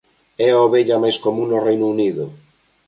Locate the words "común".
1.25-1.47